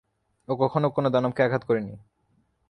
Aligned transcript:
ও 0.47 0.53
কখনো 0.59 0.87
কোনো 0.89 1.07
দানবকে 1.09 1.41
আঘাত 1.43 1.63
করেনি। 1.63 1.93